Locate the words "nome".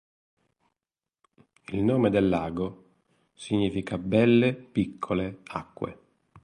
1.83-2.09